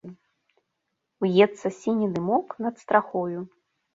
[1.27, 3.39] Уецца сіні дымок над страхою.